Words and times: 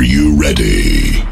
Are 0.00 0.02
you 0.02 0.34
ready? 0.40 1.22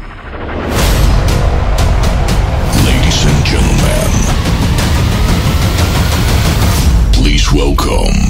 Ladies 2.85 3.25
and 3.25 3.43
gentlemen, 3.43 4.11
please 7.11 7.51
welcome. 7.51 8.28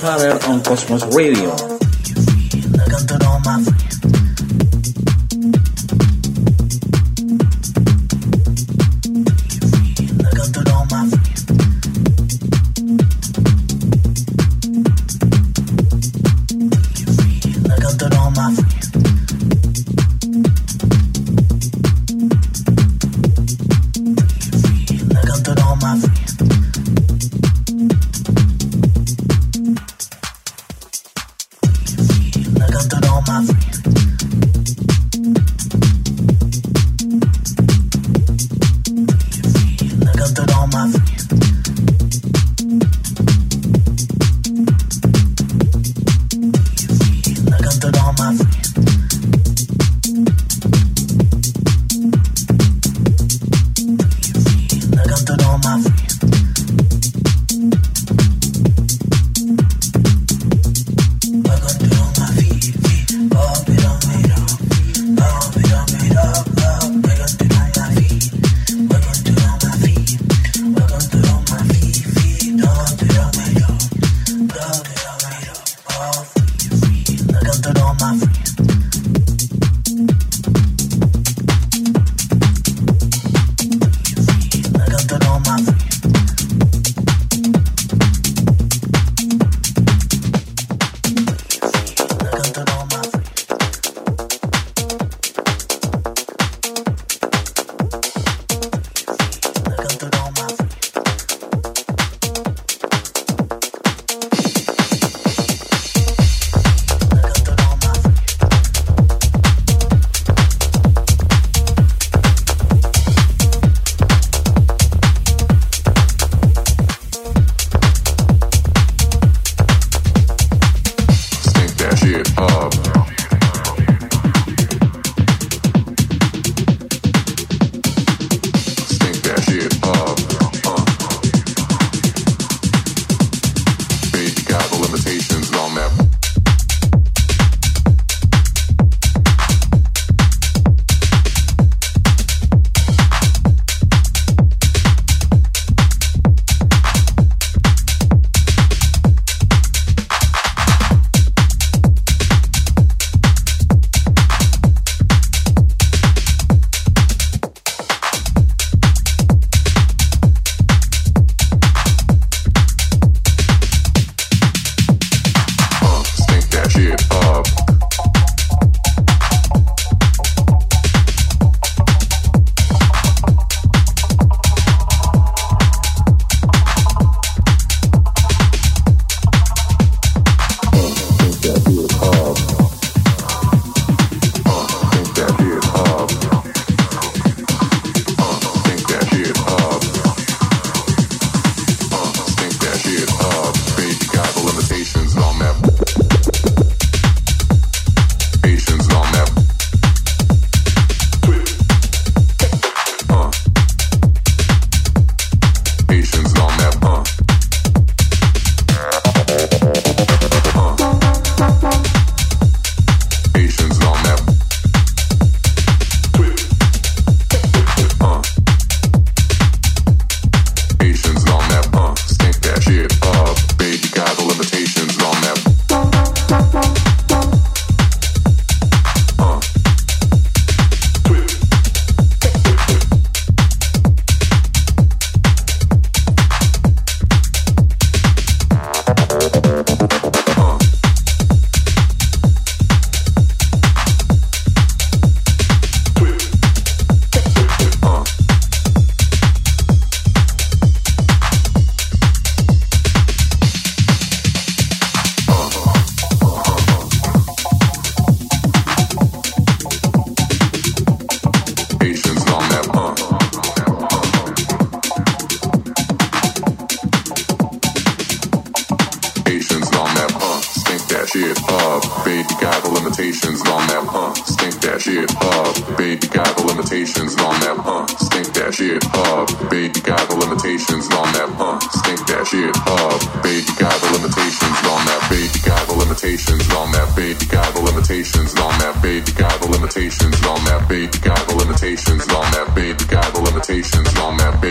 To 0.00 0.06
the 0.06 0.12
Wayfarer 0.12 0.52
on 0.52 0.62
Cosmos 0.62 1.14
Radio. 1.14 1.69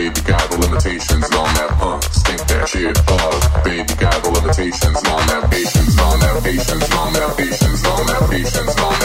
baby 0.00 0.20
got 0.22 0.50
the 0.50 0.56
limitations 0.56 1.24
on 1.36 1.48
that 1.60 1.70
punk, 1.78 2.02
stink 2.04 2.40
that 2.48 2.66
shit 2.66 2.96
up. 2.96 3.64
Baby 3.64 3.94
got 4.00 4.16
the 4.22 4.30
limitations 4.30 4.96
on 5.12 5.26
that 5.28 5.50
patience, 5.50 5.98
on 6.00 6.18
that 6.20 6.42
patience, 6.42 6.90
on 6.96 7.12
that 7.12 7.36
patience, 7.36 7.84
on 7.84 8.06
that 8.06 8.30
patience, 8.30 8.80
on 8.80 8.92
that 8.92 8.99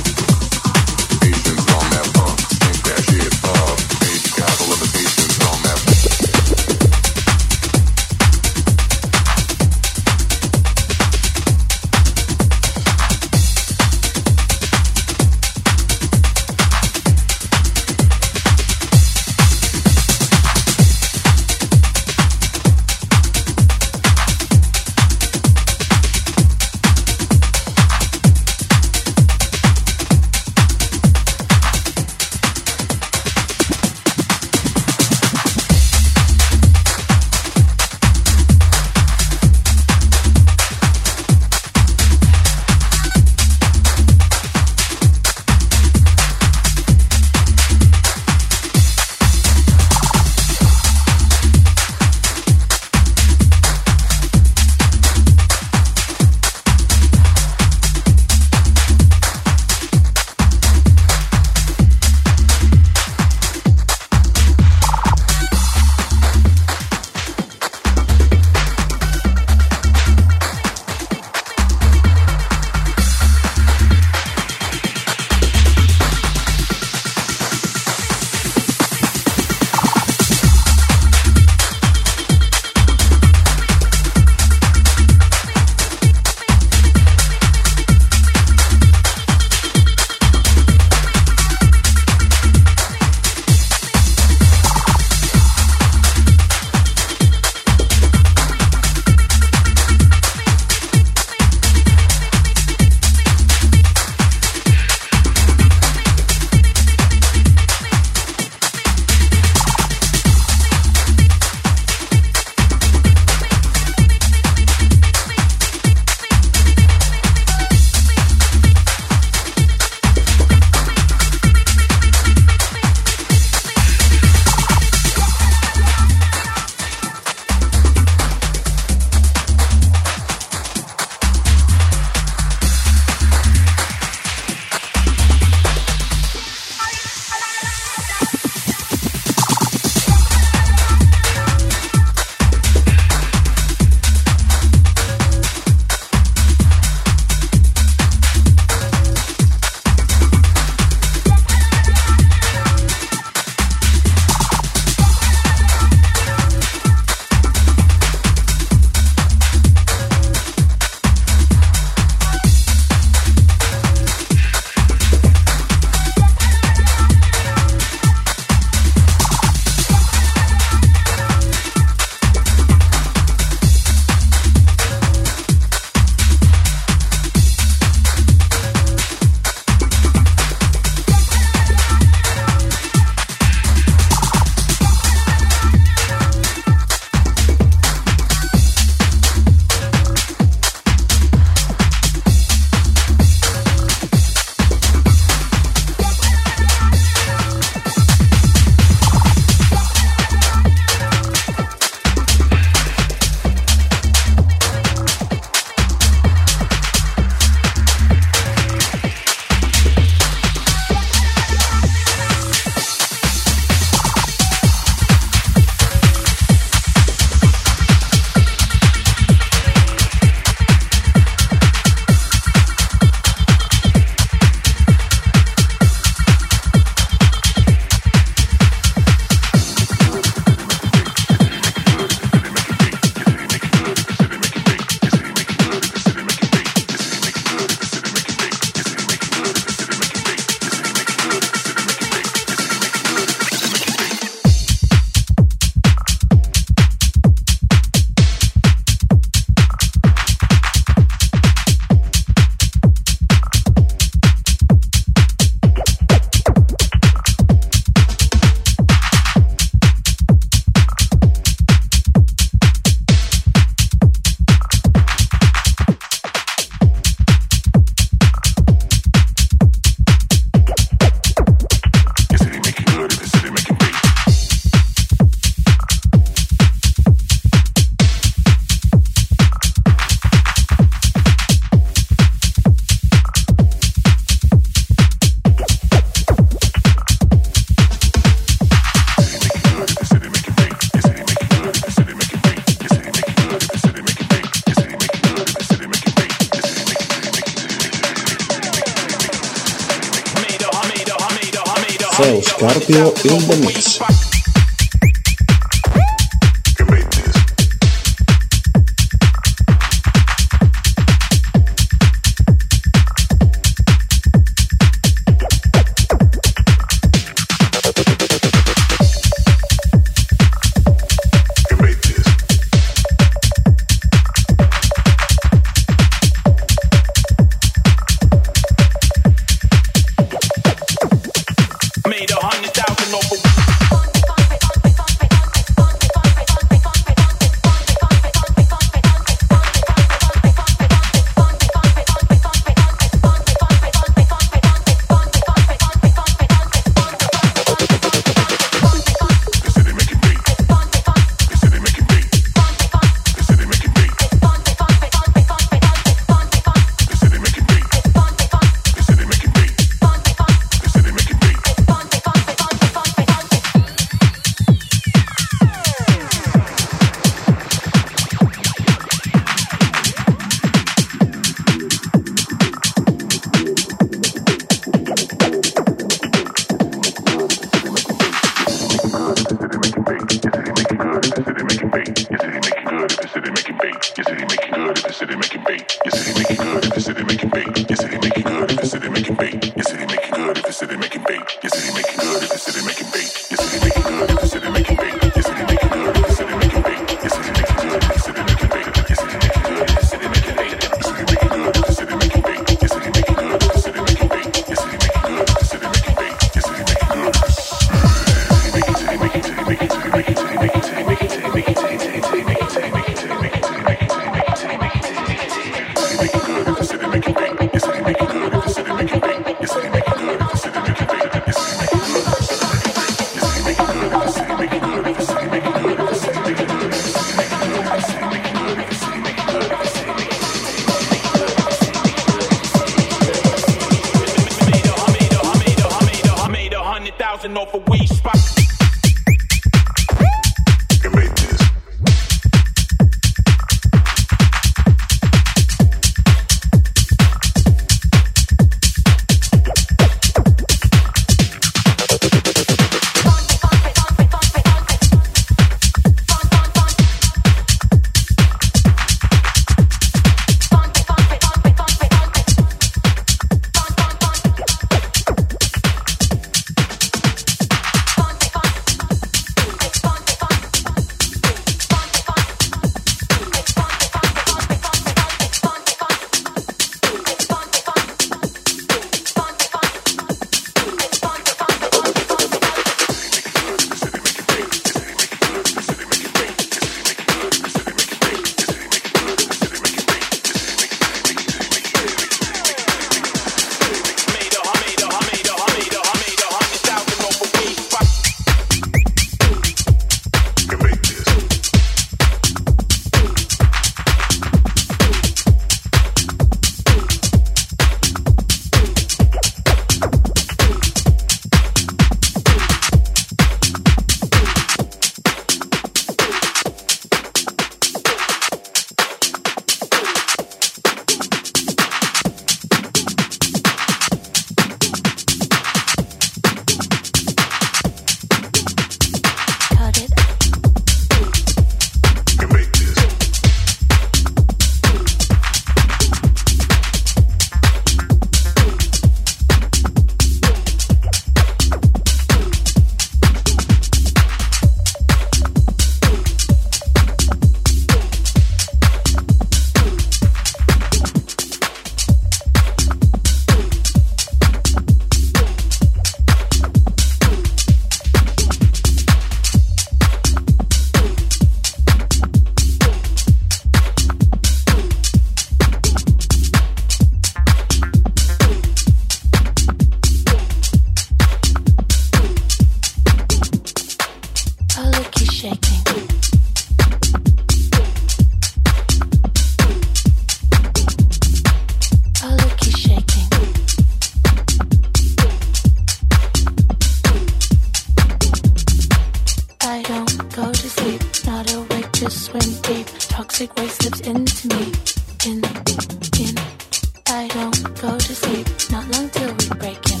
don't 597.32 597.80
go 597.80 597.96
to 597.96 598.14
sleep, 598.14 598.46
not 598.70 598.88
long 598.88 599.08
till 599.10 599.32
we 599.34 599.48
break 599.58 599.88
him. 599.88 600.00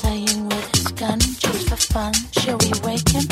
Playing 0.00 0.48
with 0.48 0.74
his 0.76 0.88
gun 0.88 1.18
just 1.18 1.68
for 1.68 1.76
fun, 1.76 2.12
shall 2.32 2.58
we 2.58 2.72
wake 2.84 3.08
him? 3.08 3.24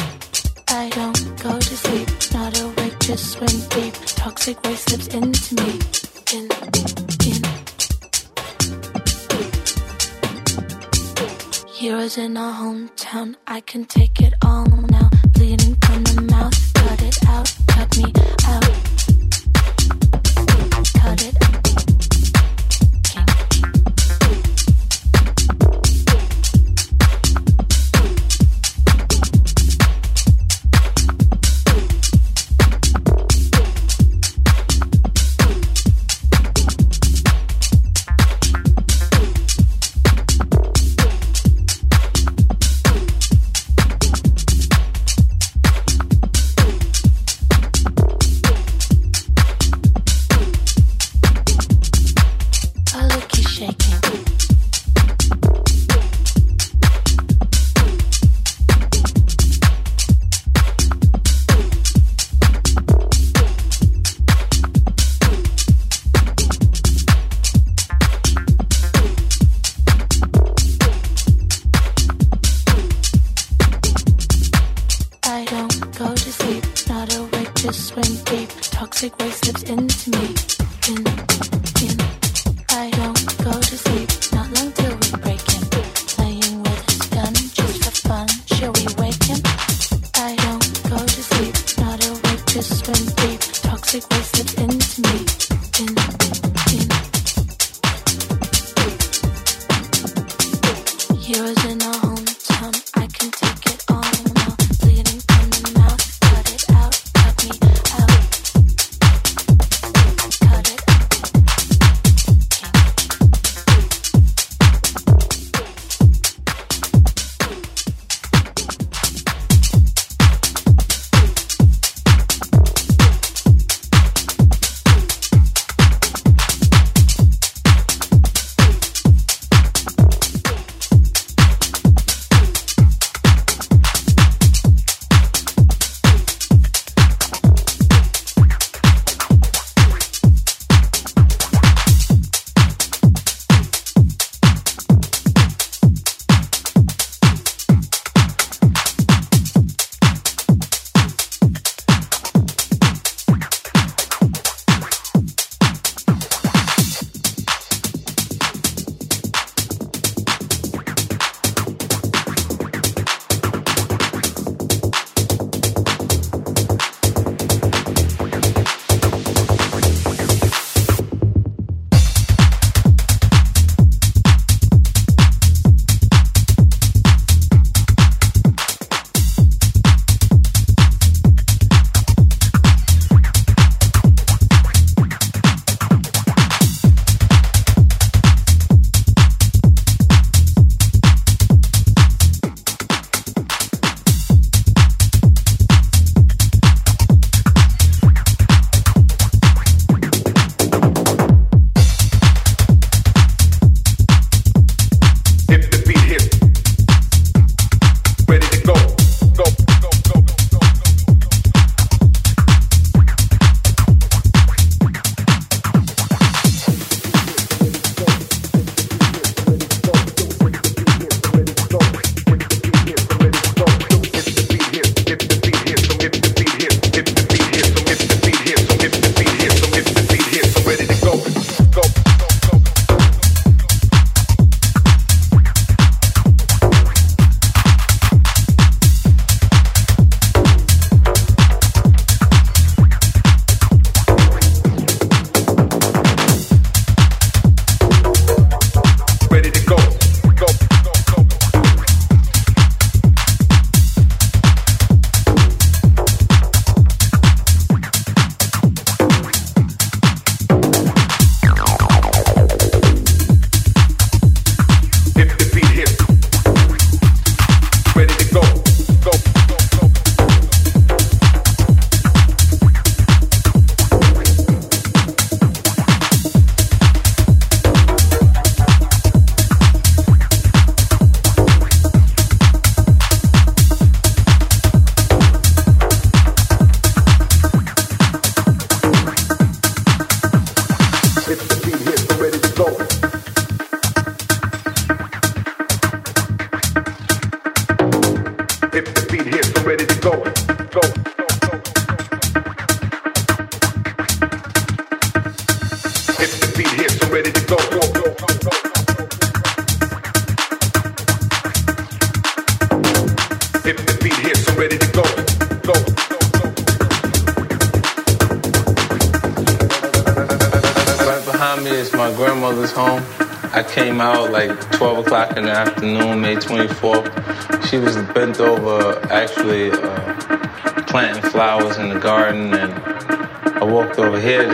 I 0.68 0.88
don't 0.90 1.42
go 1.42 1.58
to 1.58 1.76
sleep, 1.76 2.08
not 2.32 2.60
awake, 2.60 2.98
just 3.00 3.32
swim 3.32 3.56
deep. 3.70 3.94
Toxic 4.16 4.62
waste 4.64 4.88
slips 4.90 5.08
into 5.08 5.54
me. 5.62 5.80
In, 6.34 6.48
in. 7.28 7.42
Heroes 11.72 12.18
in 12.18 12.36
our 12.36 12.52
hometown, 12.52 13.36
I 13.46 13.60
can 13.60 13.84
take 13.84 14.20
it 14.20 14.34
all. 14.44 14.45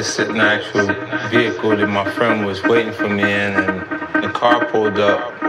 In 0.03 0.35
the 0.35 0.43
actual 0.43 0.87
vehicle 1.31 1.77
that 1.77 1.87
my 1.87 2.11
friend 2.11 2.45
was 2.45 2.61
waiting 2.65 2.93
for 2.93 3.09
me 3.09 3.23
in, 3.23 3.55
and 3.55 4.25
the 4.25 4.29
car 4.35 4.65
pulled 4.67 4.99
up. 4.99 5.41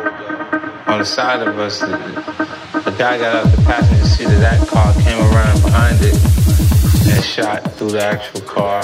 On 0.87 0.99
the 0.99 1.05
side 1.05 1.45
of 1.47 1.57
us, 1.57 1.79
the 1.79 2.95
guy 2.95 3.17
got 3.17 3.35
out 3.35 3.51
the 3.51 3.61
passenger 3.63 4.05
seat 4.05 4.25
of 4.25 4.39
that 4.41 4.67
car, 4.67 4.93
came 5.01 5.19
around 5.33 5.59
behind 5.63 5.97
it, 6.01 6.13
and 7.11 7.23
shot 7.23 7.63
through 7.73 7.91
the 7.91 8.03
actual 8.03 8.41
car. 8.41 8.83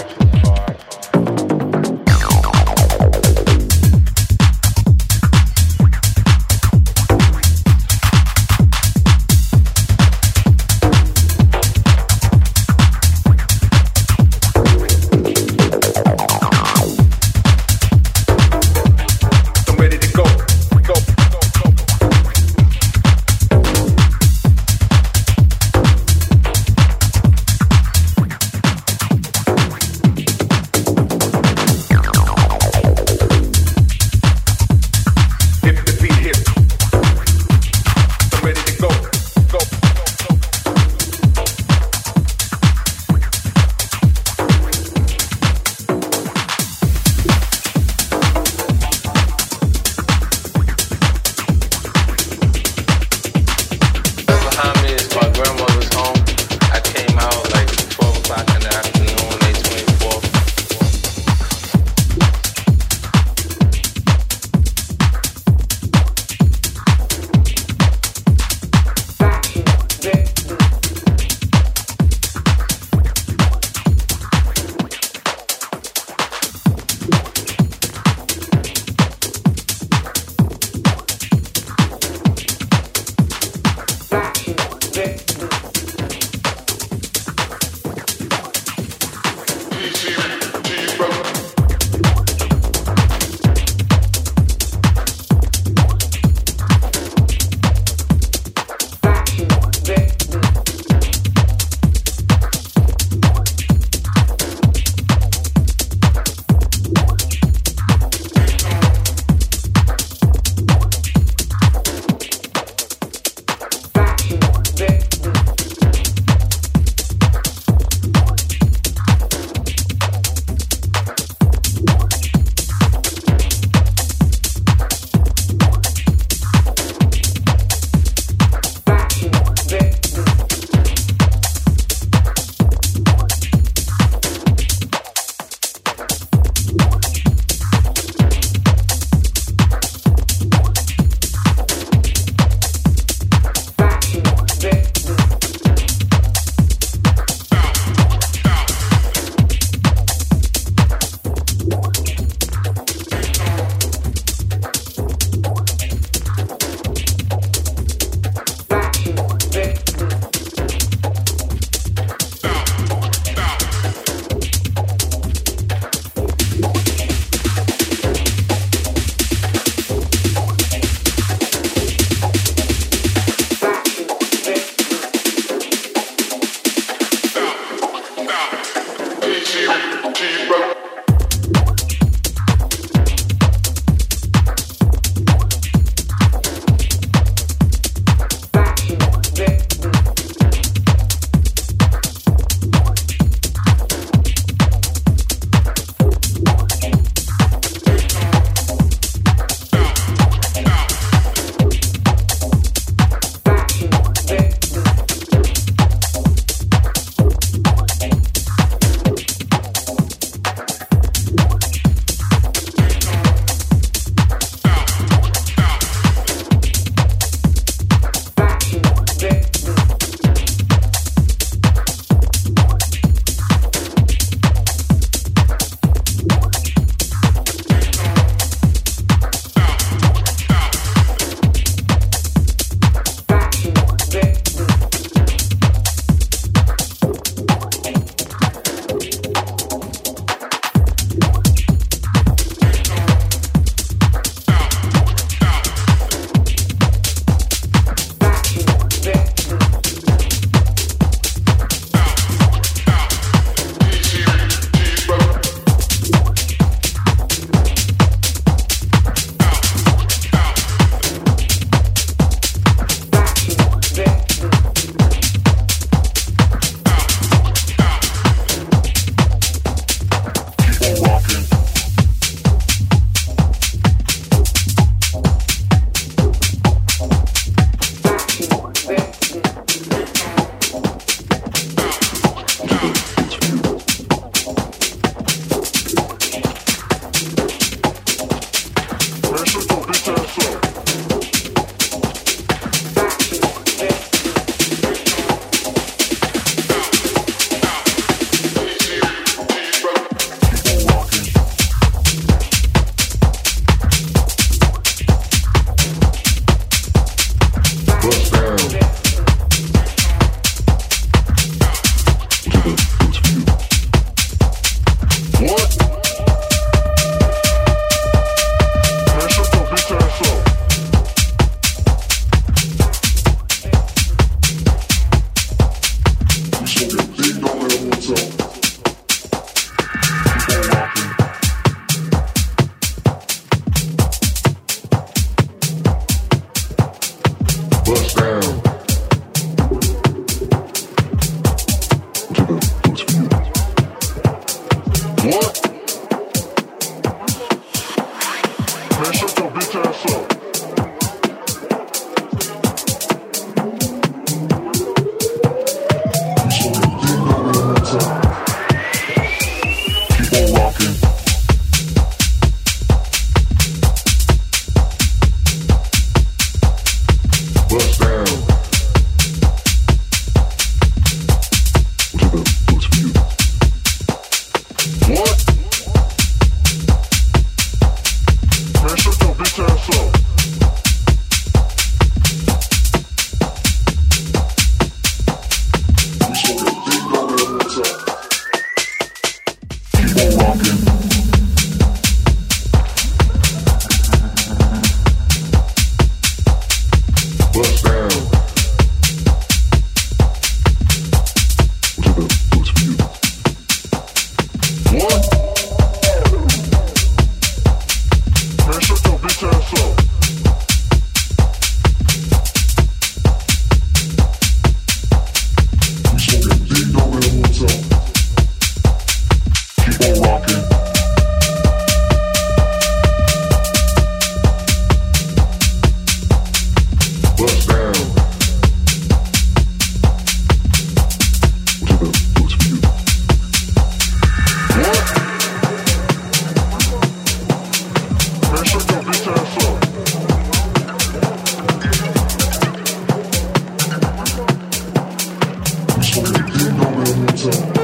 Cancel. 447.40 447.79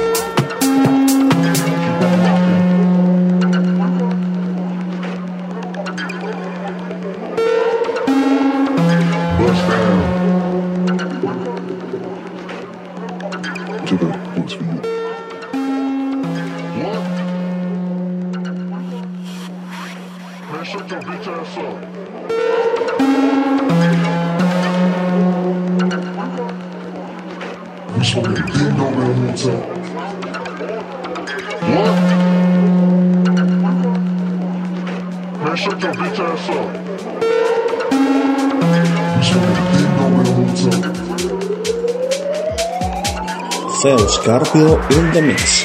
Scarpio 44.25 44.79
in 44.89 45.11
the 45.13 45.21
mix. 45.21 45.64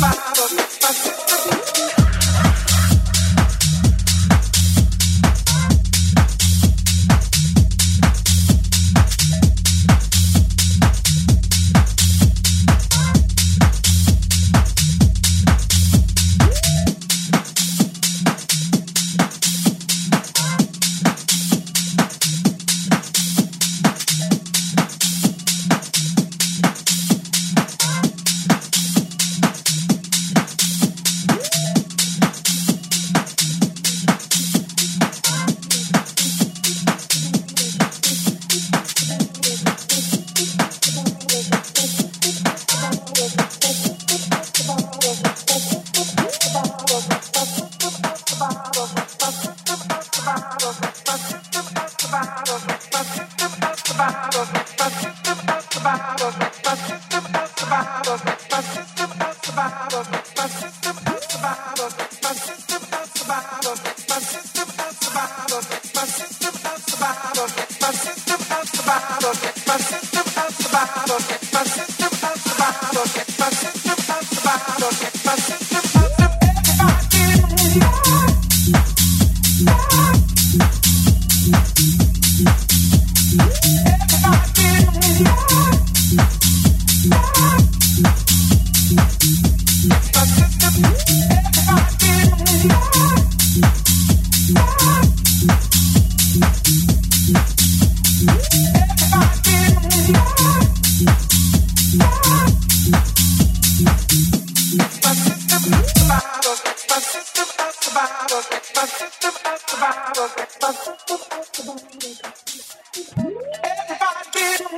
survivor. 0.00 0.69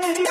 Thank 0.03 0.27